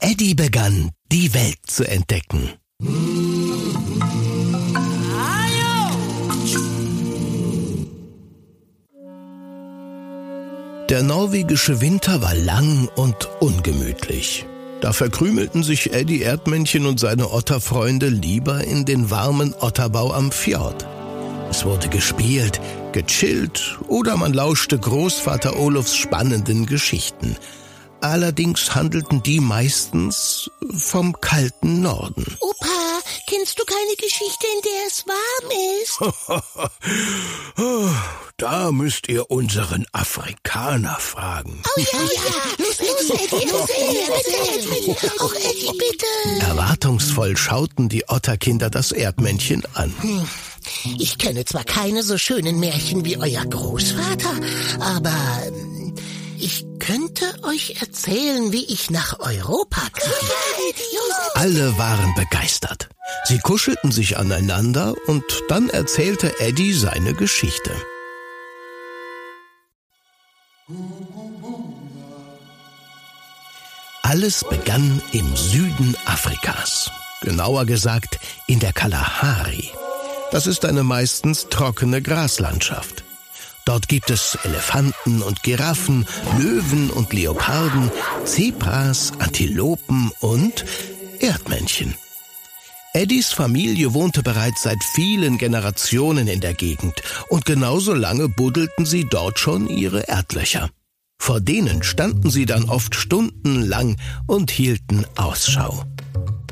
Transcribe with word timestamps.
Eddie 0.00 0.34
begann, 0.34 0.90
die 1.10 1.34
Welt 1.34 1.58
zu 1.66 1.84
entdecken. 1.84 2.50
Der 10.90 11.02
norwegische 11.02 11.80
Winter 11.80 12.22
war 12.22 12.34
lang 12.34 12.88
und 12.94 13.28
ungemütlich. 13.40 14.46
Da 14.80 14.92
verkrümelten 14.92 15.62
sich 15.62 15.94
Eddie 15.94 16.20
Erdmännchen 16.20 16.84
und 16.86 17.00
seine 17.00 17.32
Otterfreunde 17.32 18.08
lieber 18.08 18.62
in 18.62 18.84
den 18.84 19.10
warmen 19.10 19.54
Otterbau 19.58 20.12
am 20.12 20.30
Fjord. 20.30 20.86
Es 21.48 21.64
wurde 21.64 21.88
gespielt, 21.88 22.60
gechillt 22.92 23.78
oder 23.88 24.16
man 24.16 24.34
lauschte 24.34 24.78
Großvater 24.78 25.58
Olofs 25.58 25.96
spannenden 25.96 26.66
Geschichten. 26.66 27.36
Allerdings 28.04 28.74
handelten 28.74 29.22
die 29.22 29.40
meistens 29.40 30.50
vom 30.76 31.18
kalten 31.22 31.80
Norden. 31.80 32.36
Opa, 32.38 33.00
kennst 33.26 33.58
du 33.58 33.64
keine 33.64 33.96
Geschichte, 33.96 34.46
in 34.54 34.60
der 34.62 34.86
es 34.86 35.06
warm 35.08 35.50
ist? 35.80 35.98
da 38.36 38.72
müsst 38.72 39.08
ihr 39.08 39.30
unseren 39.30 39.86
Afrikaner 39.92 40.98
fragen. 41.00 41.62
Oh 41.64 41.80
ja, 41.80 42.02
ja. 42.02 42.32
Los, 42.58 42.78
los, 42.80 43.08
Eddie, 43.08 43.48
los, 43.50 43.70
Eddie, 43.70 44.68
bitte. 44.68 45.10
Auch 45.20 45.34
Eddie, 45.36 45.72
bitte. 45.78 46.44
Erwartungsvoll 46.46 47.38
schauten 47.38 47.88
die 47.88 48.06
Otterkinder 48.06 48.68
das 48.68 48.92
Erdmännchen 48.92 49.62
an. 49.72 49.94
Hm. 50.02 50.28
Ich 50.98 51.16
kenne 51.16 51.46
zwar 51.46 51.64
keine 51.64 52.02
so 52.02 52.18
schönen 52.18 52.60
Märchen 52.60 53.06
wie 53.06 53.16
euer 53.16 53.46
Großvater, 53.46 54.34
aber 54.78 55.16
ich 56.44 56.66
könnte 56.78 57.24
euch 57.42 57.80
erzählen, 57.80 58.52
wie 58.52 58.66
ich 58.66 58.90
nach 58.90 59.18
Europa 59.18 59.80
kam. 59.94 60.12
Alle 61.32 61.78
waren 61.78 62.14
begeistert. 62.14 62.90
Sie 63.24 63.38
kuschelten 63.38 63.90
sich 63.90 64.18
aneinander 64.18 64.94
und 65.06 65.24
dann 65.48 65.70
erzählte 65.70 66.38
Eddie 66.40 66.74
seine 66.74 67.14
Geschichte. 67.14 67.70
Alles 74.02 74.44
begann 74.44 75.00
im 75.12 75.34
Süden 75.36 75.96
Afrikas, 76.04 76.90
genauer 77.22 77.64
gesagt 77.64 78.18
in 78.48 78.60
der 78.60 78.74
Kalahari. 78.74 79.70
Das 80.30 80.46
ist 80.46 80.66
eine 80.66 80.82
meistens 80.82 81.48
trockene 81.48 82.02
Graslandschaft. 82.02 83.02
Dort 83.64 83.88
gibt 83.88 84.10
es 84.10 84.36
Elefanten 84.44 85.22
und 85.22 85.42
Giraffen, 85.42 86.06
Löwen 86.38 86.90
und 86.90 87.12
Leoparden, 87.14 87.90
Zebras, 88.24 89.12
Antilopen 89.18 90.12
und 90.20 90.64
Erdmännchen. 91.20 91.94
Eddies 92.92 93.32
Familie 93.32 93.94
wohnte 93.94 94.22
bereits 94.22 94.62
seit 94.62 94.84
vielen 94.84 95.38
Generationen 95.38 96.28
in 96.28 96.40
der 96.40 96.54
Gegend 96.54 96.94
und 97.28 97.44
genauso 97.44 97.94
lange 97.94 98.28
buddelten 98.28 98.86
sie 98.86 99.06
dort 99.10 99.38
schon 99.38 99.68
ihre 99.68 100.08
Erdlöcher. 100.08 100.70
Vor 101.18 101.40
denen 101.40 101.82
standen 101.82 102.30
sie 102.30 102.44
dann 102.44 102.68
oft 102.68 102.94
stundenlang 102.94 103.96
und 104.26 104.50
hielten 104.50 105.06
Ausschau. 105.16 105.84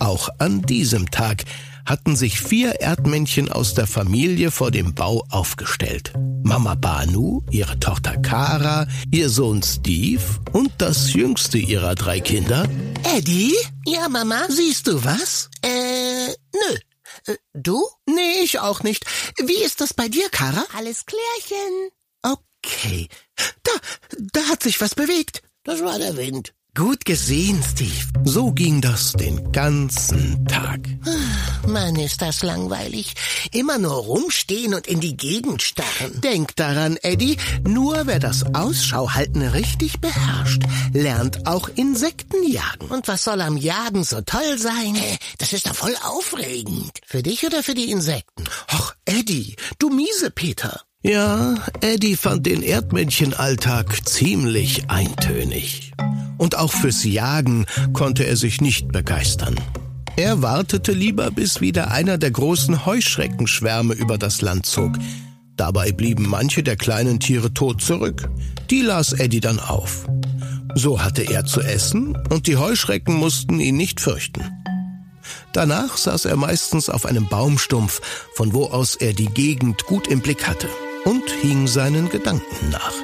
Auch 0.00 0.30
an 0.38 0.62
diesem 0.62 1.10
Tag 1.10 1.44
hatten 1.86 2.16
sich 2.16 2.40
vier 2.40 2.80
Erdmännchen 2.80 3.50
aus 3.50 3.74
der 3.74 3.86
Familie 3.86 4.50
vor 4.50 4.70
dem 4.70 4.94
Bau 4.94 5.24
aufgestellt. 5.30 6.12
Mama 6.42 6.74
Banu, 6.74 7.42
ihre 7.50 7.78
Tochter 7.80 8.16
Kara, 8.18 8.86
ihr 9.10 9.28
Sohn 9.28 9.62
Steve 9.62 10.22
und 10.52 10.72
das 10.78 11.12
jüngste 11.14 11.58
ihrer 11.58 11.94
drei 11.94 12.20
Kinder. 12.20 12.68
Eddie? 13.16 13.54
Ja, 13.86 14.08
Mama? 14.08 14.46
Siehst 14.48 14.86
du 14.86 15.04
was? 15.04 15.50
Äh, 15.62 16.28
nö. 16.28 16.76
Äh, 17.26 17.36
du? 17.52 17.82
Nee, 18.06 18.42
ich 18.42 18.58
auch 18.58 18.82
nicht. 18.82 19.04
Wie 19.38 19.62
ist 19.64 19.80
das 19.80 19.94
bei 19.94 20.08
dir, 20.08 20.28
Kara? 20.30 20.64
Alles 20.76 21.04
klärchen. 21.06 21.90
Okay. 22.22 23.08
Da, 23.62 23.72
da 24.32 24.40
hat 24.48 24.62
sich 24.62 24.80
was 24.80 24.94
bewegt. 24.94 25.42
Das 25.64 25.82
war 25.82 25.98
der 25.98 26.16
Wind. 26.16 26.54
Gut 26.74 27.04
gesehen, 27.04 27.62
Steve. 27.62 28.06
So 28.24 28.50
ging 28.50 28.80
das 28.80 29.12
den 29.12 29.52
ganzen 29.52 30.46
Tag. 30.46 30.80
Mann, 31.68 31.96
ist 31.96 32.22
das 32.22 32.42
langweilig. 32.42 33.12
Immer 33.52 33.76
nur 33.76 33.92
rumstehen 33.92 34.72
und 34.72 34.86
in 34.86 34.98
die 34.98 35.14
Gegend 35.14 35.60
starren. 35.60 36.22
Denk 36.22 36.56
daran, 36.56 36.96
Eddie, 37.02 37.36
nur 37.68 38.06
wer 38.06 38.18
das 38.20 38.54
Ausschauhalten 38.54 39.42
richtig 39.42 40.00
beherrscht, 40.00 40.62
lernt 40.94 41.46
auch 41.46 41.68
Insekten 41.68 42.42
jagen. 42.50 42.86
Und 42.88 43.06
was 43.06 43.24
soll 43.24 43.42
am 43.42 43.58
Jagen 43.58 44.02
so 44.02 44.22
toll 44.22 44.56
sein? 44.56 44.96
Das 45.36 45.52
ist 45.52 45.66
doch 45.66 45.74
voll 45.74 45.94
aufregend. 46.02 47.00
Für 47.04 47.22
dich 47.22 47.44
oder 47.44 47.62
für 47.62 47.74
die 47.74 47.90
Insekten? 47.90 48.44
Ach, 48.68 48.94
Eddie, 49.04 49.56
du 49.78 49.90
miese 49.90 50.30
Peter. 50.30 50.80
Ja, 51.04 51.56
Eddie 51.80 52.14
fand 52.14 52.46
den 52.46 52.62
Erdmännchenalltag 52.62 54.06
ziemlich 54.06 54.88
eintönig. 54.88 55.92
Und 56.38 56.56
auch 56.56 56.70
fürs 56.70 57.02
Jagen 57.02 57.66
konnte 57.92 58.24
er 58.24 58.36
sich 58.36 58.60
nicht 58.60 58.92
begeistern. 58.92 59.56
Er 60.14 60.42
wartete 60.42 60.92
lieber, 60.92 61.32
bis 61.32 61.60
wieder 61.60 61.90
einer 61.90 62.18
der 62.18 62.30
großen 62.30 62.86
Heuschreckenschwärme 62.86 63.94
über 63.94 64.16
das 64.16 64.42
Land 64.42 64.64
zog. 64.66 64.92
Dabei 65.56 65.90
blieben 65.90 66.28
manche 66.28 66.62
der 66.62 66.76
kleinen 66.76 67.18
Tiere 67.18 67.52
tot 67.52 67.82
zurück. 67.82 68.28
Die 68.70 68.82
las 68.82 69.12
Eddie 69.12 69.40
dann 69.40 69.58
auf. 69.58 70.06
So 70.76 71.02
hatte 71.02 71.22
er 71.22 71.44
zu 71.44 71.60
essen 71.62 72.16
und 72.30 72.46
die 72.46 72.58
Heuschrecken 72.58 73.16
mussten 73.16 73.58
ihn 73.58 73.76
nicht 73.76 74.00
fürchten. 74.00 74.44
Danach 75.52 75.96
saß 75.96 76.26
er 76.26 76.36
meistens 76.36 76.88
auf 76.88 77.06
einem 77.06 77.28
Baumstumpf, 77.28 78.00
von 78.34 78.54
wo 78.54 78.66
aus 78.66 78.94
er 78.94 79.14
die 79.14 79.26
Gegend 79.26 79.84
gut 79.86 80.06
im 80.06 80.20
Blick 80.20 80.46
hatte 80.46 80.68
und 81.04 81.28
hing 81.30 81.66
seinen 81.66 82.08
Gedanken 82.08 82.70
nach. 82.70 82.94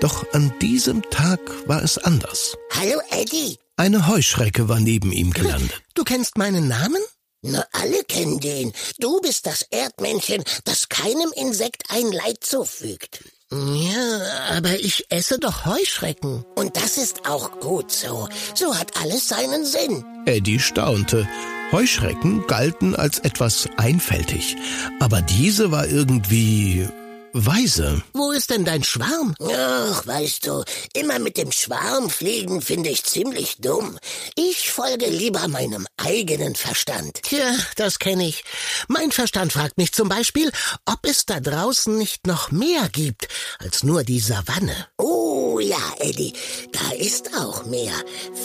Doch 0.00 0.24
an 0.32 0.52
diesem 0.60 1.02
Tag 1.10 1.40
war 1.66 1.82
es 1.82 1.98
anders. 1.98 2.56
Hallo 2.72 3.00
Eddie. 3.10 3.58
Eine 3.76 4.06
Heuschrecke 4.08 4.68
war 4.68 4.80
neben 4.80 5.12
ihm 5.12 5.32
gelandet. 5.32 5.82
Du 5.94 6.04
kennst 6.04 6.38
meinen 6.38 6.68
Namen? 6.68 7.02
Na, 7.42 7.64
alle 7.72 8.04
kennen 8.04 8.38
den. 8.40 8.72
Du 8.98 9.20
bist 9.20 9.46
das 9.46 9.62
Erdmännchen, 9.70 10.44
das 10.64 10.88
keinem 10.88 11.32
Insekt 11.34 11.84
ein 11.88 12.12
Leid 12.12 12.44
zufügt. 12.44 13.24
Ja, 13.50 14.56
aber 14.56 14.78
ich 14.78 15.06
esse 15.10 15.38
doch 15.38 15.64
Heuschrecken. 15.64 16.44
Und 16.54 16.76
das 16.76 16.98
ist 16.98 17.28
auch 17.28 17.58
gut 17.60 17.90
so. 17.90 18.28
So 18.54 18.76
hat 18.76 19.00
alles 19.00 19.28
seinen 19.28 19.64
Sinn. 19.64 20.04
Eddie 20.26 20.60
staunte. 20.60 21.26
Heuschrecken 21.72 22.46
galten 22.46 22.94
als 22.96 23.20
etwas 23.20 23.68
einfältig, 23.76 24.56
aber 24.98 25.22
diese 25.22 25.70
war 25.70 25.86
irgendwie 25.86 26.88
Weise. 27.32 28.02
Wo 28.12 28.32
ist 28.32 28.50
denn 28.50 28.64
dein 28.64 28.82
Schwarm? 28.82 29.34
Ach, 29.40 30.06
weißt 30.06 30.46
du, 30.46 30.64
immer 30.94 31.18
mit 31.18 31.36
dem 31.36 31.52
Schwarm 31.52 32.10
fliegen 32.10 32.60
finde 32.60 32.90
ich 32.90 33.04
ziemlich 33.04 33.58
dumm. 33.58 33.98
Ich 34.34 34.70
folge 34.70 35.06
lieber 35.06 35.46
meinem 35.48 35.86
eigenen 35.96 36.54
Verstand. 36.54 37.22
Tja, 37.22 37.54
das 37.76 37.98
kenne 37.98 38.26
ich. 38.26 38.44
Mein 38.88 39.12
Verstand 39.12 39.52
fragt 39.52 39.78
mich 39.78 39.92
zum 39.92 40.08
Beispiel, 40.08 40.50
ob 40.86 40.98
es 41.04 41.26
da 41.26 41.40
draußen 41.40 41.96
nicht 41.96 42.26
noch 42.26 42.50
mehr 42.50 42.88
gibt 42.88 43.28
als 43.58 43.84
nur 43.84 44.02
die 44.02 44.20
Savanne. 44.20 44.88
Oh 44.98 45.60
ja, 45.60 45.94
Eddie, 45.98 46.32
da 46.72 46.96
ist 46.96 47.30
auch 47.36 47.64
mehr. 47.66 47.94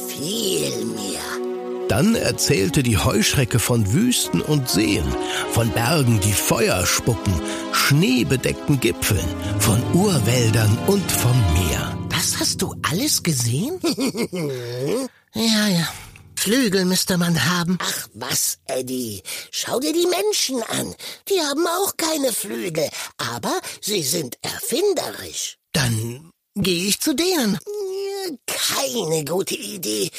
Viel 0.07 0.85
mehr. 0.85 1.44
Dann 1.88 2.16
erzählte 2.16 2.81
die 2.81 2.97
Heuschrecke 2.97 3.59
von 3.59 3.94
Wüsten 3.94 4.41
und 4.41 4.69
Seen, 4.69 5.06
von 5.51 5.69
Bergen, 5.72 6.19
die 6.19 6.34
Feuer 6.34 6.85
spucken, 6.85 7.40
schneebedeckten 7.73 8.79
Gipfeln, 8.79 9.28
von 9.59 9.81
Urwäldern 9.94 10.78
und 10.88 11.09
vom 11.12 11.40
Meer. 11.53 11.97
Das 12.09 12.40
hast 12.40 12.62
du 12.62 12.74
alles 12.81 13.22
gesehen? 13.22 13.79
ja, 15.34 15.68
ja. 15.68 15.88
Flügel 16.35 16.85
müsste 16.85 17.18
man 17.18 17.44
haben. 17.45 17.77
Ach 17.81 18.07
was, 18.13 18.59
Eddie. 18.65 19.21
Schau 19.51 19.80
dir 19.80 19.94
die 19.94 20.07
Menschen 20.07 20.62
an. 20.63 20.94
Die 21.30 21.39
haben 21.39 21.65
auch 21.65 21.98
keine 21.98 22.31
Flügel, 22.31 22.88
aber 23.18 23.59
sie 23.81 24.04
sind 24.04 24.38
erfinderisch. 24.42 25.57
Dann 25.71 26.31
gehe 26.56 26.88
ich 26.88 27.00
zu 27.00 27.15
denen. 27.15 27.57
Keine 28.45 29.25
gute 29.25 29.56
Idee. 29.56 30.09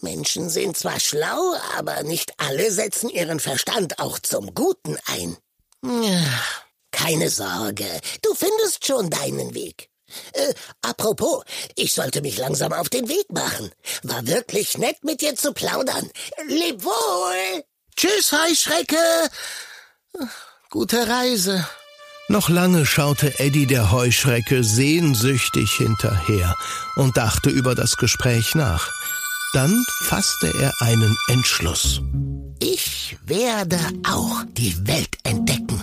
Menschen 0.00 0.48
sind 0.48 0.76
zwar 0.76 0.98
schlau, 1.00 1.54
aber 1.76 2.02
nicht 2.02 2.32
alle 2.38 2.70
setzen 2.70 3.08
ihren 3.08 3.40
Verstand 3.40 3.98
auch 3.98 4.18
zum 4.18 4.54
Guten 4.54 4.96
ein. 5.06 5.36
Keine 6.90 7.30
Sorge, 7.30 7.86
du 8.22 8.34
findest 8.34 8.86
schon 8.86 9.10
deinen 9.10 9.54
Weg. 9.54 9.88
Äh, 10.32 10.54
apropos, 10.82 11.42
ich 11.74 11.92
sollte 11.92 12.20
mich 12.20 12.36
langsam 12.36 12.72
auf 12.72 12.88
den 12.88 13.08
Weg 13.08 13.32
machen. 13.32 13.70
War 14.02 14.26
wirklich 14.26 14.78
nett 14.78 15.02
mit 15.02 15.20
dir 15.20 15.34
zu 15.34 15.52
plaudern. 15.52 16.10
Leb 16.46 16.84
wohl! 16.84 17.64
Tschüss, 17.96 18.32
Heuschrecke! 18.32 18.96
Gute 20.70 21.08
Reise. 21.08 21.66
Noch 22.28 22.48
lange 22.48 22.86
schaute 22.86 23.38
Eddie 23.40 23.66
der 23.66 23.90
Heuschrecke 23.90 24.64
sehnsüchtig 24.64 25.70
hinterher 25.72 26.56
und 26.96 27.16
dachte 27.16 27.50
über 27.50 27.74
das 27.74 27.96
Gespräch 27.96 28.54
nach. 28.54 28.90
Dann 29.52 29.84
fasste 30.04 30.50
er 30.60 30.72
einen 30.80 31.14
Entschluss. 31.28 32.00
Ich 32.58 33.18
werde 33.26 33.78
auch 34.08 34.44
die 34.56 34.74
Welt 34.86 35.18
entdecken. 35.24 35.82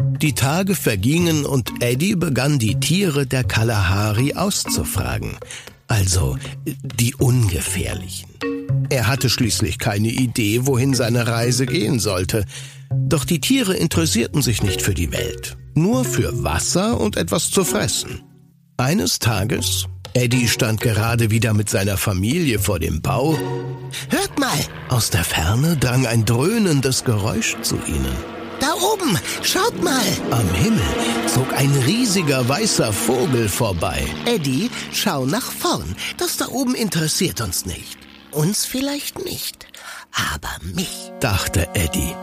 Die 0.00 0.34
Tage 0.34 0.74
vergingen 0.74 1.44
und 1.44 1.82
Eddie 1.82 2.14
begann 2.14 2.58
die 2.58 2.80
Tiere 2.80 3.26
der 3.26 3.44
Kalahari 3.44 4.34
auszufragen. 4.34 5.36
Also 5.86 6.38
die 6.64 7.14
ungefährlichen. 7.14 8.30
Er 8.88 9.06
hatte 9.06 9.28
schließlich 9.28 9.78
keine 9.78 10.08
Idee, 10.08 10.66
wohin 10.66 10.94
seine 10.94 11.26
Reise 11.26 11.66
gehen 11.66 11.98
sollte. 11.98 12.46
Doch 12.90 13.26
die 13.26 13.40
Tiere 13.40 13.74
interessierten 13.76 14.40
sich 14.40 14.62
nicht 14.62 14.80
für 14.80 14.94
die 14.94 15.12
Welt, 15.12 15.58
nur 15.74 16.06
für 16.06 16.42
Wasser 16.42 16.98
und 16.98 17.16
etwas 17.18 17.50
zu 17.50 17.64
fressen. 17.64 18.22
Eines 18.78 19.18
Tages, 19.18 19.86
Eddie 20.14 20.48
stand 20.48 20.80
gerade 20.80 21.30
wieder 21.30 21.54
mit 21.54 21.68
seiner 21.68 21.96
Familie 21.96 22.58
vor 22.58 22.78
dem 22.78 23.00
Bau. 23.00 23.38
Hört 24.08 24.38
mal! 24.38 24.58
Aus 24.88 25.10
der 25.10 25.24
Ferne 25.24 25.76
drang 25.76 26.06
ein 26.06 26.24
dröhnendes 26.24 27.04
Geräusch 27.04 27.56
zu 27.62 27.76
ihnen. 27.86 28.16
Da 28.60 28.72
oben, 28.74 29.18
schaut 29.42 29.82
mal! 29.82 30.02
Am 30.30 30.52
Himmel 30.54 30.82
zog 31.26 31.52
ein 31.54 31.72
riesiger 31.86 32.48
weißer 32.48 32.92
Vogel 32.92 33.48
vorbei. 33.48 34.04
Eddie, 34.26 34.70
schau 34.92 35.26
nach 35.26 35.52
vorn. 35.52 35.94
Das 36.16 36.36
da 36.36 36.48
oben 36.48 36.74
interessiert 36.74 37.40
uns 37.40 37.66
nicht. 37.66 37.98
Uns 38.32 38.66
vielleicht 38.66 39.24
nicht, 39.24 39.66
aber 40.12 40.50
mich, 40.74 41.12
dachte 41.20 41.68
Eddie. 41.74 42.14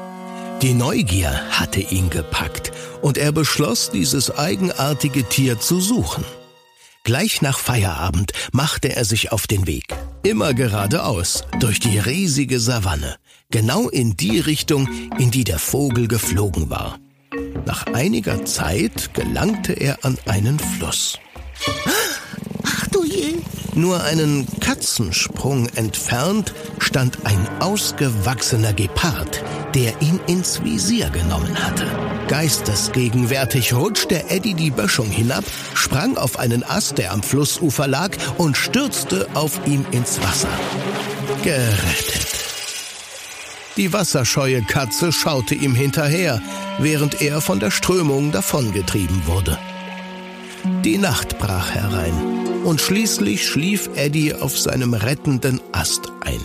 Die 0.62 0.74
Neugier 0.74 1.31
hatte 1.52 1.80
ihn 1.80 2.10
gepackt 2.10 2.72
und 3.02 3.18
er 3.18 3.31
beschloss, 3.31 3.90
dieses 3.90 4.38
eigenartige 4.38 5.24
Tier 5.24 5.60
zu 5.60 5.80
suchen. 5.80 6.24
Gleich 7.06 7.44
nach 7.44 7.60
Feierabend 7.60 8.31
machte 8.52 8.96
er 8.96 9.06
sich 9.06 9.31
auf 9.31 9.46
den 9.46 9.68
Weg, 9.68 9.94
immer 10.24 10.56
geradeaus, 10.56 11.44
durch 11.60 11.80
die 11.80 12.00
riesige 12.00 12.60
Savanne, 12.60 13.18
genau 13.52 13.90
in 13.90 14.18
die 14.18 14.40
Richtung, 14.40 14.90
in 15.19 15.30
die 15.30 15.44
der 15.44 15.60
Vogel 15.60 16.07
geflogen 16.07 16.72
war. 16.72 16.98
Nach 17.63 17.86
einiger 17.94 18.44
Zeit 18.46 19.13
gelangte 19.13 19.74
er 19.74 20.04
an 20.04 20.18
einen 20.25 20.57
Fluss. 20.57 21.19
Ach 22.63 22.88
du 22.88 23.06
je! 23.06 23.36
Nur 23.75 24.01
einen 24.06 24.48
Katzensprung 24.62 25.68
entfernt 25.75 26.54
stand 26.80 27.25
ein 27.25 27.45
ausgewachsener 27.60 28.72
Gepard, 28.72 29.44
der 29.74 30.01
ihn 30.01 30.22
ins 30.27 30.63
Visier 30.63 31.10
genommen 31.10 31.54
hatte. 31.62 31.86
Geistesgegenwärtig 32.30 33.74
rutschte 33.74 34.30
Eddie 34.30 34.54
die 34.54 34.72
Böschung 34.72 35.10
hinab, 35.10 35.44
sprang 35.74 36.16
auf 36.16 36.39
einen 36.39 36.63
Ast, 36.63 36.98
der 36.98 37.12
am 37.12 37.22
Flussufer 37.22 37.88
lag, 37.88 38.12
und 38.38 38.56
stürzte 38.56 39.27
auf 39.33 39.60
ihm 39.68 39.86
ins 39.92 40.21
Wasser. 40.24 40.48
Gerettet. 41.44 42.28
Die 43.75 43.92
wasserscheue 43.92 44.62
Katze 44.62 45.12
schaute 45.12 45.54
ihm 45.54 45.75
hinterher, 45.75 46.42
während 46.80 47.21
er 47.21 47.42
von 47.42 47.60
der 47.60 47.71
Strömung 47.71 48.31
davongetrieben 48.31 49.28
wurde. 49.28 49.60
Die 50.86 50.98
Nacht 50.98 51.38
brach 51.38 51.71
herein 51.71 52.44
und 52.66 52.82
schließlich 52.82 53.48
schlief 53.48 53.90
Eddie 53.96 54.34
auf 54.34 54.58
seinem 54.58 54.94
rettenden 54.94 55.62
Ast 55.72 56.12
ein. 56.22 56.42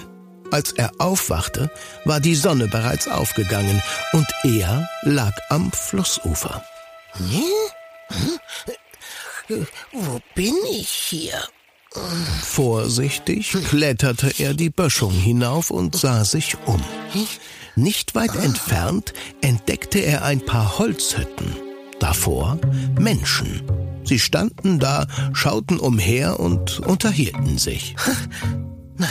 Als 0.52 0.72
er 0.72 0.92
aufwachte, 0.98 1.70
war 2.04 2.20
die 2.20 2.34
Sonne 2.34 2.68
bereits 2.68 3.08
aufgegangen 3.08 3.82
und 4.12 4.26
er 4.42 4.88
lag 5.02 5.32
am 5.48 5.72
Flussufer. 5.72 6.62
Hm? 7.12 8.38
Hm? 9.48 9.66
Wo 9.92 10.20
bin 10.34 10.54
ich 10.70 10.88
hier? 10.88 11.42
Vorsichtig 12.42 13.52
kletterte 13.68 14.32
er 14.38 14.54
die 14.54 14.70
Böschung 14.70 15.12
hinauf 15.12 15.70
und 15.70 15.96
sah 15.96 16.24
sich 16.24 16.56
um. 16.66 16.82
Nicht 17.74 18.14
weit 18.14 18.36
entfernt 18.36 19.12
entdeckte 19.40 20.00
er 20.00 20.24
ein 20.24 20.44
paar 20.44 20.78
Holzhütten. 20.78 21.56
Davor 21.98 22.58
Menschen. 22.98 23.89
Sie 24.10 24.18
standen 24.18 24.80
da, 24.80 25.06
schauten 25.34 25.78
umher 25.78 26.40
und 26.40 26.80
unterhielten 26.80 27.58
sich. 27.58 27.94
Na, 28.96 29.06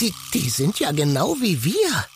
die, 0.00 0.14
die 0.32 0.48
sind 0.48 0.80
ja 0.80 0.92
genau 0.92 1.36
wie 1.42 1.62
wir. 1.62 2.06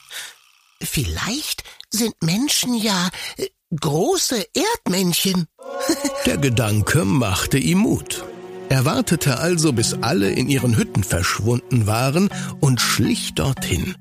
Vielleicht 0.81 1.65
sind 1.91 2.15
Menschen 2.23 2.77
ja 2.77 3.11
äh, 3.37 3.49
große 3.79 4.43
Erdmännchen. 4.55 5.49
Der 6.25 6.39
Gedanke 6.39 7.05
machte 7.05 7.59
ihm 7.59 7.81
Mut. 7.81 8.25
Er 8.71 8.87
wartete 8.87 9.37
also, 9.37 9.75
bis 9.75 9.93
alle 9.93 10.31
in 10.31 10.49
ihren 10.49 10.79
Hütten 10.79 11.05
verschwunden 11.05 11.87
waren 11.87 12.31
und 12.59 12.81
schlich 12.81 13.35
dorthin. 13.35 13.97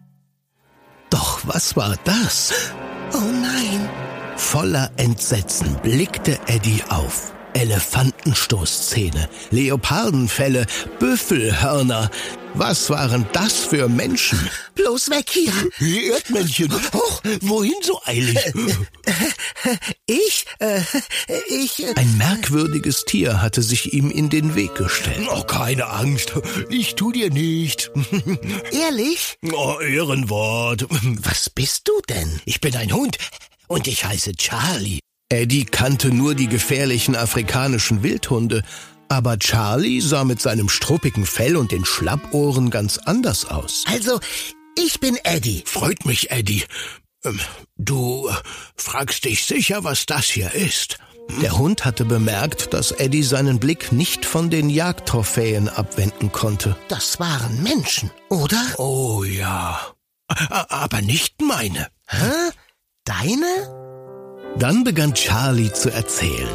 Doch 1.10 1.42
was 1.44 1.75
war 1.75 1.98
das? 2.06 2.54
Oh 3.12 3.18
nein! 3.18 3.90
Voller 4.38 4.92
Entsetzen 4.96 5.75
blickte 5.84 6.40
Eddie 6.48 6.86
auf. 6.88 7.34
Elefantenstoßzähne, 7.54 9.30
Leopardenfelle, 9.52 10.66
Büffelhörner. 11.00 12.10
Was 12.56 12.90
waren 12.92 13.26
das 13.34 13.54
für 13.66 13.90
Menschen? 13.90 14.38
Bloß 14.76 15.10
weg 15.10 15.28
hier! 15.32 16.14
Erdmännchen, 16.14 16.72
hoch, 16.94 17.22
wohin 17.42 17.74
so 17.82 18.00
eilig? 18.06 18.38
Ich, 20.06 20.46
äh, 20.60 20.82
ich... 21.48 21.84
Äh, 21.84 21.94
Ein 21.96 22.18
merkwürdiges 22.18 23.06
Tier 23.06 23.42
hatte 23.42 23.64
sich 23.64 23.94
ihm 23.94 24.12
in 24.12 24.30
den 24.30 24.54
Weg 24.54 24.76
gestellt. 24.76 25.28
Oh, 25.32 25.44
keine 25.44 25.88
Angst, 25.88 26.34
ich 26.70 26.94
tu 26.94 27.12
dir 27.12 27.32
nicht. 27.32 27.90
Ehrlich? 28.72 29.38
Oh, 29.52 29.80
Ehrenwort. 29.80 30.86
Was 31.24 31.50
bist 31.50 31.88
du 31.88 31.94
denn? 32.08 32.40
Ich 32.46 32.62
bin 32.62 32.76
ein 32.76 32.94
Hund 32.94 33.18
und 33.68 33.88
ich 33.88 34.06
heiße 34.06 34.34
Charlie. 34.36 35.00
Eddie 35.34 35.66
kannte 35.66 36.10
nur 36.14 36.36
die 36.36 36.48
gefährlichen 36.48 37.16
afrikanischen 37.16 38.04
Wildhunde, 38.04 38.62
aber 39.10 39.40
Charlie 39.40 40.00
sah 40.00 40.26
mit 40.26 40.40
seinem 40.40 40.70
struppigen 40.70 41.26
Fell 41.26 41.58
und 41.58 41.72
den 41.72 41.86
Schlappohren 41.86 42.70
ganz 42.70 43.00
anders 43.00 43.46
aus. 43.46 43.84
Also, 43.88 44.20
ich 44.78 45.00
bin 45.00 45.18
Eddie. 45.24 45.64
Freut 45.66 46.06
mich, 46.06 46.30
Eddie. 46.30 46.64
Ähm, 47.26 47.40
du 47.78 48.30
fragst 48.76 49.26
dich 49.26 49.46
sicher, 49.46 49.84
was 49.84 50.06
das 50.06 50.26
hier 50.26 50.54
ist. 50.54 51.00
Der 51.42 51.58
Hund 51.58 51.84
hatte 51.84 52.06
bemerkt, 52.06 52.74
dass 52.76 52.92
Eddie 52.92 53.24
seinen 53.24 53.60
Blick 53.60 53.92
nicht 53.92 54.26
von 54.26 54.52
den 54.52 54.70
Jagdtrophäen 54.70 55.68
abwenden 55.68 56.32
konnte. 56.32 56.76
Das 56.90 57.20
waren 57.20 57.64
Menschen, 57.64 58.12
oder? 58.30 58.62
Oh 58.78 59.24
ja. 59.24 59.80
Aber 60.28 61.02
nicht 61.02 61.42
meine. 61.42 61.88
Hä? 62.08 62.52
Deine? 63.06 63.83
Dann 64.57 64.83
begann 64.83 65.13
Charlie 65.13 65.72
zu 65.72 65.91
erzählen. 65.91 66.48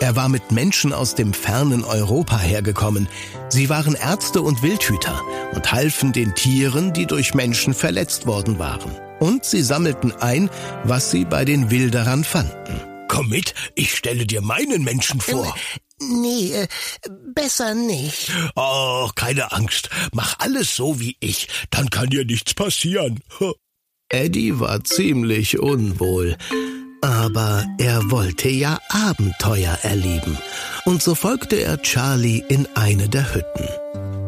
Er 0.00 0.16
war 0.16 0.28
mit 0.28 0.50
Menschen 0.50 0.92
aus 0.92 1.14
dem 1.14 1.32
fernen 1.32 1.84
Europa 1.84 2.38
hergekommen. 2.38 3.08
Sie 3.50 3.68
waren 3.68 3.94
Ärzte 3.94 4.42
und 4.42 4.62
Wildhüter 4.62 5.20
und 5.54 5.70
halfen 5.70 6.12
den 6.12 6.34
Tieren, 6.34 6.92
die 6.92 7.06
durch 7.06 7.34
Menschen 7.34 7.74
verletzt 7.74 8.26
worden 8.26 8.58
waren. 8.58 8.90
Und 9.20 9.44
sie 9.44 9.62
sammelten 9.62 10.12
ein, 10.12 10.50
was 10.82 11.10
sie 11.10 11.24
bei 11.24 11.44
den 11.44 11.70
Wilderern 11.70 12.24
fanden. 12.24 12.80
Komm 13.06 13.28
mit, 13.28 13.54
ich 13.76 13.94
stelle 13.94 14.26
dir 14.26 14.40
meinen 14.40 14.82
Menschen 14.82 15.20
vor. 15.20 15.54
Nee, 16.00 16.52
äh, 16.54 16.66
besser 17.34 17.74
nicht. 17.74 18.32
Oh, 18.56 19.10
keine 19.14 19.52
Angst. 19.52 19.90
Mach 20.12 20.38
alles 20.40 20.74
so 20.74 20.98
wie 20.98 21.16
ich, 21.20 21.46
dann 21.70 21.90
kann 21.90 22.08
dir 22.10 22.24
nichts 22.24 22.54
passieren. 22.54 23.20
Eddie 24.08 24.58
war 24.58 24.82
ziemlich 24.82 25.60
unwohl. 25.60 26.36
Aber 27.02 27.66
er 27.78 28.10
wollte 28.12 28.48
ja 28.48 28.78
Abenteuer 28.88 29.76
erleben. 29.82 30.38
Und 30.84 31.02
so 31.02 31.16
folgte 31.16 31.56
er 31.56 31.82
Charlie 31.82 32.44
in 32.48 32.68
eine 32.74 33.08
der 33.08 33.34
Hütten. 33.34 33.68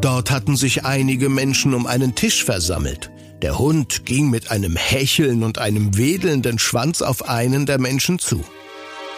Dort 0.00 0.30
hatten 0.32 0.56
sich 0.56 0.84
einige 0.84 1.28
Menschen 1.28 1.72
um 1.72 1.86
einen 1.86 2.16
Tisch 2.16 2.44
versammelt. 2.44 3.10
Der 3.42 3.58
Hund 3.58 4.04
ging 4.04 4.28
mit 4.28 4.50
einem 4.50 4.74
Hecheln 4.74 5.44
und 5.44 5.58
einem 5.58 5.96
wedelnden 5.96 6.58
Schwanz 6.58 7.00
auf 7.00 7.28
einen 7.28 7.64
der 7.64 7.78
Menschen 7.80 8.18
zu. 8.18 8.44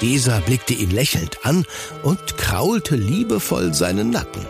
Dieser 0.03 0.41
blickte 0.41 0.75
ihn 0.75 0.91
lächelnd 0.91 1.39
an 1.45 1.65
und 2.03 2.37
kraulte 2.37 2.95
liebevoll 2.95 3.73
seinen 3.73 4.11
Nacken. 4.11 4.45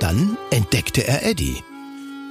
Dann 0.00 0.36
entdeckte 0.50 1.06
er 1.06 1.24
Eddie 1.24 1.62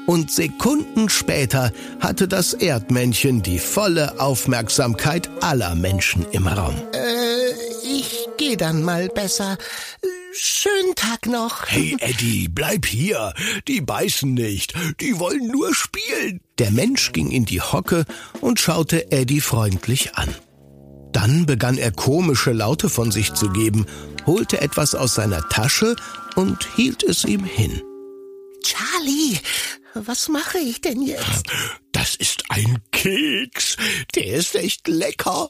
und 0.08 0.32
Sekunden 0.32 1.10
später 1.10 1.72
hatte 2.00 2.28
das 2.28 2.54
Erdmännchen 2.54 3.44
die 3.44 3.60
volle 3.60 4.20
Aufmerksamkeit 4.20 5.30
aller 5.42 5.76
Menschen 5.76 6.26
im 6.32 6.48
Raum. 6.48 6.76
Äh, 6.94 7.52
ich 7.84 8.28
geh 8.38 8.56
dann 8.56 8.84
mal 8.84 9.10
besser. 9.10 9.58
Schönen 10.32 10.96
Tag 10.96 11.26
noch. 11.26 11.68
Hey 11.68 11.98
Eddie, 12.00 12.48
bleib 12.48 12.86
hier. 12.86 13.34
Die 13.68 13.82
beißen 13.82 14.34
nicht. 14.34 14.74
Die 15.02 15.20
wollen 15.20 15.48
nur 15.48 15.76
spielen. 15.76 16.40
Der 16.58 16.72
Mensch 16.72 17.12
ging 17.12 17.30
in 17.30 17.46
die 17.46 17.62
Hocke 17.62 18.06
und 18.40 18.60
schaute 18.60 19.12
Eddie 19.12 19.42
freundlich 19.42 20.16
an. 20.16 20.34
Dann 21.12 21.46
begann 21.46 21.78
er 21.78 21.92
komische 21.92 22.54
Laute 22.54 22.90
von 22.90 23.12
sich 23.12 23.34
zu 23.34 23.50
geben, 23.50 23.86
holte 24.26 24.62
etwas 24.62 24.96
aus 24.96 25.16
seiner 25.16 25.48
Tasche 25.50 25.96
und 26.36 26.66
hielt 26.76 27.04
es 27.04 27.26
ihm 27.26 27.44
hin. 27.44 27.82
Charlie, 28.78 29.40
was 29.96 30.30
mache 30.30 30.60
ich 30.60 30.82
denn 30.82 31.02
jetzt? 31.02 31.48
Das 31.92 32.16
ist 32.16 32.44
ein 32.50 32.78
Keks. 32.92 33.76
Der 34.14 34.26
ist 34.36 34.54
echt 34.54 34.88
lecker. 34.88 35.50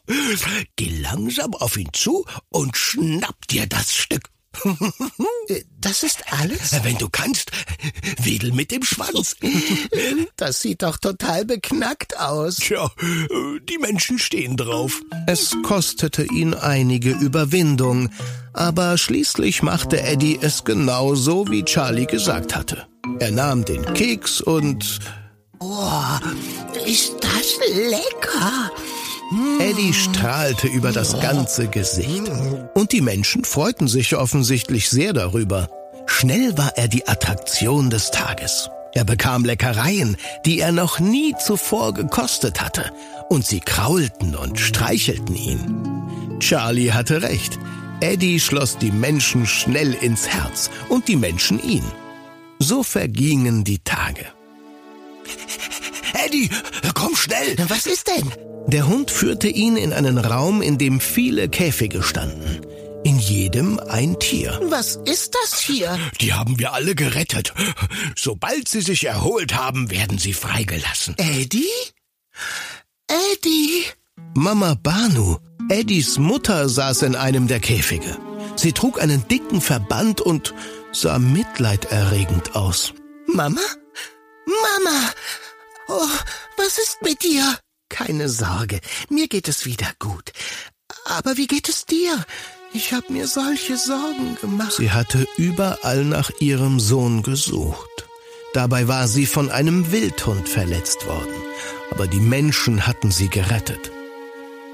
Geh 0.78 1.02
langsam 1.02 1.54
auf 1.56 1.76
ihn 1.76 1.90
zu 1.92 2.26
und 2.50 2.78
schnapp 2.78 3.46
dir 3.50 3.68
das 3.68 3.94
Stück. 3.94 4.30
Das 5.80 6.04
ist 6.04 6.24
alles? 6.32 6.84
Wenn 6.84 6.98
du 6.98 7.10
kannst, 7.10 7.52
wedel 8.22 8.52
mit 8.52 8.72
dem 8.72 8.84
Schwanz. 8.84 9.36
Das 10.36 10.62
sieht 10.62 10.84
doch 10.84 10.98
total 10.98 11.46
beknackt 11.46 12.18
aus. 12.20 12.58
Tja, 12.58 12.92
die 13.68 13.78
Menschen 13.80 14.20
stehen 14.20 14.56
drauf. 14.56 15.02
Es 15.26 15.56
kostete 15.64 16.26
ihn 16.26 16.54
einige 16.54 17.12
Überwindung, 17.12 18.10
aber 18.54 18.98
schließlich 18.98 19.64
machte 19.64 20.02
Eddie 20.02 20.38
es 20.40 20.64
genauso, 20.64 21.50
wie 21.50 21.64
Charlie 21.64 22.06
gesagt 22.06 22.56
hatte. 22.56 22.88
Er 23.20 23.32
nahm 23.32 23.66
den 23.66 23.84
Keks 23.94 24.42
und... 24.42 25.00
Oh, 25.60 25.92
ist 26.86 27.16
das 27.22 27.58
lecker! 27.74 28.72
Eddie 29.60 29.94
strahlte 29.94 30.68
über 30.68 30.92
das 30.92 31.20
ganze 31.20 31.68
Gesicht. 31.68 32.32
Und 32.74 32.92
die 32.92 33.02
Menschen 33.02 33.44
freuten 33.44 33.88
sich 33.88 34.16
offensichtlich 34.16 34.90
sehr 34.90 35.14
darüber. 35.14 35.68
Schnell 36.06 36.58
war 36.58 36.78
er 36.78 36.88
die 36.88 37.08
Attraktion 37.08 37.90
des 37.90 38.12
Tages. 38.12 38.70
Er 38.94 39.04
bekam 39.04 39.44
Leckereien, 39.44 40.18
die 40.46 40.60
er 40.60 40.72
noch 40.72 41.00
nie 41.00 41.36
zuvor 41.44 41.94
gekostet 41.94 42.62
hatte, 42.62 42.92
und 43.30 43.46
sie 43.46 43.60
kraulten 43.60 44.36
und 44.36 44.60
streichelten 44.60 45.36
ihn. 45.36 46.40
Charlie 46.40 46.94
hatte 46.94 47.22
recht. 47.22 47.60
Eddie 48.00 48.40
schloss 48.40 48.78
die 48.78 48.92
Menschen 48.92 49.46
schnell 49.46 49.94
ins 49.94 50.28
Herz 50.28 50.70
und 50.88 51.08
die 51.08 51.16
Menschen 51.16 51.62
ihn. 51.62 51.84
So 52.60 52.84
vergingen 52.84 53.64
die 53.64 53.80
Tage. 53.80 54.26
Eddie, 56.26 56.50
komm 56.94 57.16
schnell! 57.16 57.56
Was 57.68 57.86
ist 57.86 58.08
denn? 58.08 58.47
Der 58.68 58.86
Hund 58.86 59.12
führte 59.12 59.48
ihn 59.48 59.78
in 59.78 59.94
einen 59.94 60.18
Raum, 60.18 60.62
in 60.62 60.78
dem 60.78 61.00
viele 61.00 61.48
Käfige 61.48 62.04
standen. 62.04 62.62
In 63.06 63.18
jedem 63.18 63.80
ein 63.80 64.20
Tier. 64.20 64.60
Was 64.64 64.98
ist 65.06 65.36
das 65.42 65.58
hier? 65.60 65.98
Die 66.20 66.34
haben 66.34 66.60
wir 66.60 66.74
alle 66.74 66.94
gerettet. 66.94 67.54
Sobald 68.18 68.68
sie 68.68 68.82
sich 68.82 69.06
erholt 69.06 69.56
haben, 69.56 69.90
werden 69.90 70.18
sie 70.18 70.34
freigelassen. 70.34 71.16
Eddie? 71.18 71.70
Eddie? 73.08 73.86
Mama 74.36 74.74
Banu, 74.74 75.38
Eddies 75.70 76.18
Mutter, 76.18 76.68
saß 76.68 77.04
in 77.04 77.16
einem 77.16 77.48
der 77.48 77.62
Käfige. 77.62 78.18
Sie 78.58 78.74
trug 78.74 79.02
einen 79.02 79.26
dicken 79.30 79.62
Verband 79.62 80.20
und 80.20 80.54
sah 80.92 81.20
mitleiderregend 81.20 82.56
aus. 82.56 82.94
Mama? 83.28 83.62
Mama! 84.46 85.12
Oh, 85.88 86.10
was 86.58 86.78
ist 86.78 86.98
mit 87.02 87.24
dir? 87.24 87.58
Keine 87.90 88.30
Sorge, 88.30 88.80
mir 89.10 89.28
geht 89.28 89.48
es 89.48 89.66
wieder 89.66 89.92
gut. 90.00 90.32
Aber 91.06 91.38
wie 91.38 91.48
geht 91.48 91.70
es 91.70 91.86
dir? 91.86 92.26
Ich 92.74 92.94
habe 92.94 93.12
mir 93.12 93.28
solche 93.28 93.78
Sorgen 93.78 94.38
gemacht. 94.42 94.74
Sie 94.74 94.92
hatte 94.92 95.28
überall 95.38 96.04
nach 96.04 96.32
ihrem 96.40 96.80
Sohn 96.80 97.24
gesucht. 97.24 97.90
Dabei 98.54 98.88
war 98.88 99.08
sie 99.08 99.26
von 99.26 99.50
einem 99.50 99.92
Wildhund 99.92 100.50
verletzt 100.50 101.06
worden, 101.06 101.34
aber 101.92 102.08
die 102.08 102.20
Menschen 102.20 102.88
hatten 102.88 103.12
sie 103.12 103.30
gerettet. 103.30 103.92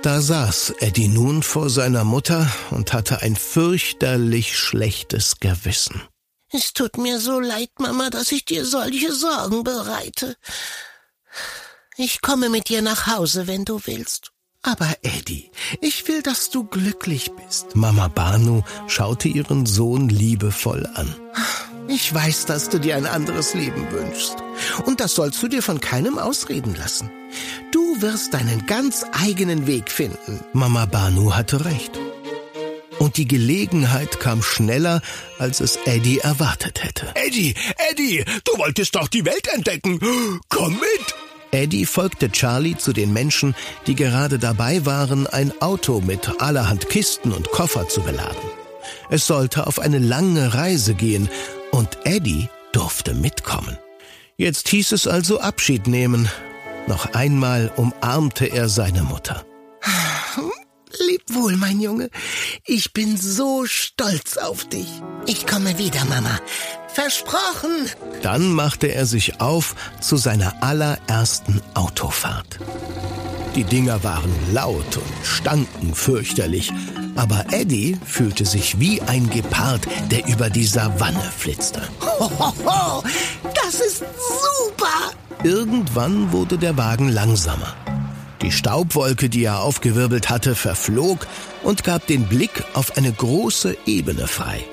Da 0.02 0.22
saß 0.22 0.76
Eddie 0.80 1.08
nun 1.08 1.44
vor 1.44 1.70
seiner 1.70 2.04
Mutter 2.04 2.52
und 2.72 2.94
hatte 2.94 3.22
ein 3.22 3.36
fürchterlich 3.36 4.58
schlechtes 4.58 5.40
Gewissen. 5.40 6.02
Es 6.52 6.74
tut 6.74 6.98
mir 6.98 7.20
so 7.20 7.40
leid, 7.40 7.72
Mama, 7.80 8.10
dass 8.10 8.32
ich 8.32 8.46
dir 8.46 8.66
solche 8.66 9.14
Sorgen 9.14 9.64
bereite. 9.64 10.36
Ich 11.96 12.22
komme 12.22 12.50
mit 12.50 12.70
dir 12.70 12.82
nach 12.82 13.06
Hause, 13.06 13.46
wenn 13.46 13.66
du 13.66 13.80
willst. 13.86 14.32
Aber 14.64 14.90
Eddie, 15.04 15.52
ich 15.80 16.08
will, 16.08 16.24
dass 16.24 16.50
du 16.50 16.64
glücklich 16.64 17.32
bist. 17.34 17.76
Mama 17.76 18.08
Banu 18.08 18.64
schaute 18.88 19.28
ihren 19.28 19.68
Sohn 19.68 20.10
liebevoll 20.10 20.90
an. 20.96 21.16
Ich 21.88 22.12
weiß, 22.12 22.46
dass 22.46 22.70
du 22.70 22.80
dir 22.80 22.96
ein 22.96 23.06
anderes 23.06 23.54
Leben 23.54 23.92
wünschst. 23.92 24.38
Und 24.86 25.02
das 25.02 25.14
sollst 25.14 25.44
du 25.44 25.48
dir 25.50 25.62
von 25.62 25.82
keinem 25.82 26.18
ausreden 26.18 26.76
lassen. 26.76 27.12
Du 27.72 28.02
wirst 28.02 28.34
deinen 28.34 28.66
ganz 28.66 29.06
eigenen 29.12 29.68
Weg 29.68 29.92
finden. 29.92 30.44
Mama 30.54 30.86
Banu 30.86 31.36
hatte 31.36 31.64
recht. 31.64 32.00
Und 32.98 33.18
die 33.18 33.28
Gelegenheit 33.28 34.20
kam 34.20 34.42
schneller, 34.42 35.02
als 35.38 35.60
es 35.60 35.76
Eddie 35.86 36.20
erwartet 36.20 36.84
hätte. 36.84 37.12
Eddie, 37.16 37.54
Eddie, 37.92 38.24
du 38.46 38.58
wolltest 38.58 38.96
doch 38.96 39.10
die 39.10 39.26
Welt 39.26 39.48
entdecken. 39.54 40.00
Komm 40.50 40.74
mit! 40.74 41.23
Eddie 41.54 41.86
folgte 41.86 42.32
Charlie 42.32 42.76
zu 42.76 42.94
den 42.94 43.14
Menschen, 43.14 43.56
die 43.86 43.96
gerade 43.96 44.40
dabei 44.40 44.86
waren, 44.86 45.28
ein 45.28 45.54
Auto 45.62 46.02
mit 46.02 46.42
allerhand 46.42 46.90
Kisten 46.90 47.32
und 47.32 47.52
Koffer 47.52 47.88
zu 47.88 48.02
beladen. 48.02 48.50
Es 49.10 49.28
sollte 49.28 49.68
auf 49.68 49.80
eine 49.80 50.00
lange 50.00 50.54
Reise 50.54 50.96
gehen 50.96 51.30
und 51.72 52.00
Eddie 52.06 52.50
durfte 52.72 53.14
mitkommen. 53.14 53.78
Jetzt 54.36 54.70
hieß 54.70 54.94
es 54.94 55.08
also 55.08 55.40
Abschied 55.40 55.88
nehmen. 55.88 56.28
Noch 56.88 57.14
einmal 57.14 57.72
umarmte 57.76 58.48
er 58.48 58.68
seine 58.68 59.04
Mutter. 59.04 59.46
Leb 61.14 61.36
wohl, 61.36 61.56
mein 61.58 61.80
Junge. 61.80 62.10
Ich 62.66 62.92
bin 62.92 63.18
so 63.18 63.68
stolz 63.68 64.38
auf 64.38 64.68
dich. 64.68 64.88
Ich 65.28 65.46
komme 65.46 65.78
wieder, 65.78 66.04
Mama. 66.06 66.40
Versprochen. 66.88 67.88
Dann 68.24 68.52
machte 68.52 68.88
er 68.88 69.06
sich 69.06 69.40
auf 69.40 69.76
zu 70.02 70.18
seiner 70.18 70.64
allerersten 70.64 71.62
Autofahrt. 71.76 72.60
Die 73.56 73.64
Dinger 73.64 74.04
waren 74.04 74.34
laut 74.54 74.98
und 74.98 75.26
stanken 75.26 75.94
fürchterlich, 75.94 76.72
aber 77.16 77.46
Eddie 77.52 77.96
fühlte 78.04 78.46
sich 78.46 78.80
wie 78.80 79.00
ein 79.04 79.30
Gepard, 79.30 79.88
der 80.10 80.28
über 80.28 80.50
die 80.50 80.66
Savanne 80.66 81.32
flitzte. 81.38 81.84
Hohoho, 82.02 83.04
das 83.54 83.76
ist 83.76 84.00
super! 84.00 85.12
Irgendwann 85.44 86.32
wurde 86.32 86.58
der 86.58 86.76
Wagen 86.76 87.10
langsamer. 87.10 87.76
Die 88.44 88.52
Staubwolke, 88.52 89.30
die 89.30 89.46
er 89.46 89.62
aufgewirbelt 89.62 90.30
hatte, 90.30 90.54
verflog 90.54 91.28
und 91.64 91.86
gab 91.86 92.06
den 92.08 92.28
Blick 92.28 92.66
auf 92.74 92.98
eine 92.98 93.14
große 93.14 93.78
Ebene 93.86 94.28
frei. 94.28 94.66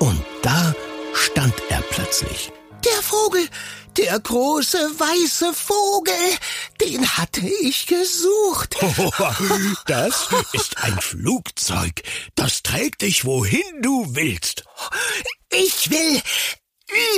Und 0.00 0.20
da 0.42 0.74
stand 1.14 1.54
er 1.68 1.82
plötzlich. 1.82 2.50
Der 2.84 3.02
Vogel, 3.02 3.46
der 3.96 4.18
große 4.18 4.78
weiße 4.98 5.52
Vogel, 5.54 6.14
den 6.80 7.08
hatte 7.16 7.46
ich 7.62 7.86
gesucht. 7.86 8.76
Das 9.86 10.26
ist 10.52 10.82
ein 10.82 10.98
Flugzeug. 11.00 12.02
Das 12.34 12.64
trägt 12.64 13.02
dich 13.02 13.24
wohin 13.24 13.82
du 13.82 14.04
willst. 14.16 14.64
Ich 15.52 15.90
will 15.90 16.20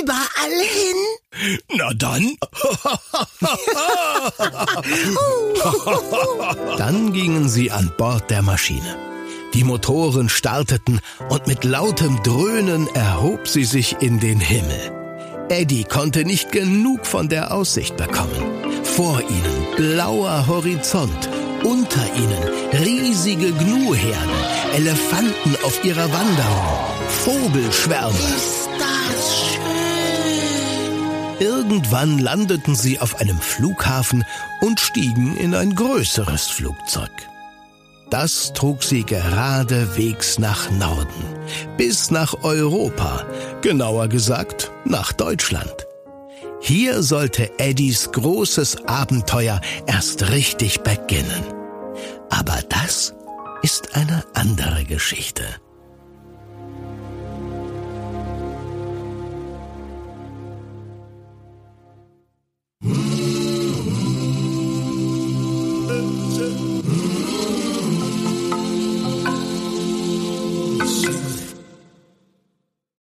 überall 0.01 0.51
hin. 0.51 1.59
Na 1.75 1.93
dann. 1.93 2.35
Dann 6.77 7.13
gingen 7.13 7.49
sie 7.49 7.71
an 7.71 7.91
Bord 7.97 8.29
der 8.29 8.41
Maschine. 8.41 8.97
Die 9.53 9.63
Motoren 9.63 10.29
starteten 10.29 11.01
und 11.29 11.47
mit 11.47 11.63
lautem 11.63 12.21
Dröhnen 12.23 12.87
erhob 12.93 13.47
sie 13.47 13.65
sich 13.65 13.97
in 13.99 14.19
den 14.19 14.39
Himmel. 14.39 14.91
Eddie 15.49 15.83
konnte 15.83 16.25
nicht 16.25 16.51
genug 16.51 17.07
von 17.07 17.27
der 17.29 17.51
Aussicht 17.51 17.97
bekommen. 17.97 18.83
Vor 18.83 19.21
ihnen 19.21 19.65
blauer 19.75 20.45
Horizont, 20.45 21.29
unter 21.63 22.05
ihnen 22.15 22.43
riesige 22.85 23.51
Gnuherden, 23.53 24.29
Elefanten 24.75 25.57
auf 25.63 25.83
ihrer 25.83 26.11
Wanderung, 26.13 26.67
Vogelschwärme. 27.25 28.58
Irgendwann 31.39 32.19
landeten 32.19 32.75
sie 32.75 32.99
auf 32.99 33.19
einem 33.21 33.39
Flughafen 33.39 34.25
und 34.61 34.79
stiegen 34.79 35.37
in 35.37 35.55
ein 35.55 35.73
größeres 35.73 36.47
Flugzeug. 36.47 37.11
Das 38.09 38.53
trug 38.53 38.83
sie 38.83 39.03
geradewegs 39.03 40.39
nach 40.39 40.69
Norden, 40.71 41.23
bis 41.77 42.11
nach 42.11 42.43
Europa, 42.43 43.25
genauer 43.61 44.07
gesagt 44.07 44.71
nach 44.83 45.13
Deutschland. 45.13 45.87
Hier 46.59 47.03
sollte 47.03 47.57
Eddies 47.57 48.11
großes 48.11 48.87
Abenteuer 48.87 49.61
erst 49.85 50.31
richtig 50.31 50.81
beginnen. 50.81 51.43
Aber 52.29 52.59
das 52.67 53.13
ist 53.61 53.95
eine 53.95 54.23
andere 54.33 54.83
Geschichte. 54.83 55.45